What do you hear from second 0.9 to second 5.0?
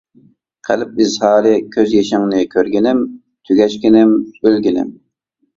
ئىزھارى كۆز يېشىڭنى كۆرگىنىم، تۈگەشكىنىم-ئۆلگىنىم.